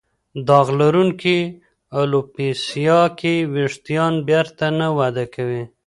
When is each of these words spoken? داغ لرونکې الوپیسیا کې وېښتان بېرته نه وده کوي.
داغ 0.47 0.67
لرونکې 0.79 1.37
الوپیسیا 1.99 3.01
کې 3.19 3.33
وېښتان 3.53 4.13
بېرته 4.27 4.65
نه 4.79 4.87
وده 4.97 5.25
کوي. 5.35 5.63